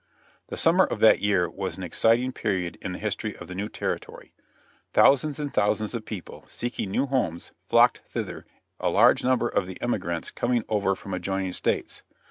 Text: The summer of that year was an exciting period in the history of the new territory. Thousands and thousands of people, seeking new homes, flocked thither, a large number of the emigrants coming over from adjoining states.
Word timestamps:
The 0.47 0.57
summer 0.57 0.83
of 0.83 0.99
that 1.01 1.19
year 1.21 1.47
was 1.47 1.77
an 1.77 1.83
exciting 1.83 2.31
period 2.31 2.75
in 2.81 2.93
the 2.93 2.97
history 2.97 3.37
of 3.37 3.47
the 3.47 3.53
new 3.53 3.69
territory. 3.69 4.33
Thousands 4.93 5.39
and 5.39 5.53
thousands 5.53 5.93
of 5.93 6.05
people, 6.05 6.43
seeking 6.49 6.89
new 6.89 7.05
homes, 7.05 7.51
flocked 7.69 7.99
thither, 8.09 8.43
a 8.79 8.89
large 8.89 9.23
number 9.23 9.47
of 9.47 9.67
the 9.67 9.79
emigrants 9.79 10.31
coming 10.31 10.63
over 10.67 10.95
from 10.95 11.13
adjoining 11.13 11.53
states. 11.53 12.01